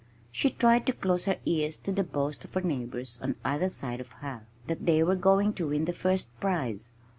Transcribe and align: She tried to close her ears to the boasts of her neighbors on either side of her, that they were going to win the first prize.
She 0.31 0.49
tried 0.49 0.87
to 0.87 0.93
close 0.93 1.25
her 1.25 1.37
ears 1.45 1.77
to 1.77 1.91
the 1.91 2.03
boasts 2.03 2.43
of 2.43 2.55
her 2.55 2.61
neighbors 2.61 3.19
on 3.21 3.35
either 3.45 3.69
side 3.69 4.01
of 4.01 4.13
her, 4.13 4.47
that 4.65 4.87
they 4.87 5.03
were 5.03 5.13
going 5.15 5.53
to 5.53 5.67
win 5.67 5.85
the 5.85 5.93
first 5.93 6.29
prize. 6.39 6.89